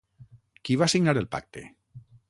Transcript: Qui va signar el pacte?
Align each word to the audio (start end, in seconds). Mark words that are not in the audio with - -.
Qui 0.69 0.79
va 0.83 0.89
signar 0.95 1.15
el 1.23 1.31
pacte? 1.37 1.67